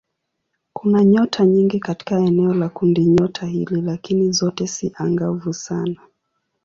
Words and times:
Kuna 0.73 1.03
nyota 1.05 1.45
nyingi 1.45 1.79
katika 1.79 2.19
eneo 2.19 2.53
la 2.53 2.69
kundinyota 2.69 3.45
hili 3.45 3.81
lakini 3.81 4.31
zote 4.31 4.67
si 4.67 4.91
angavu 4.95 5.53
sana. 5.53 6.01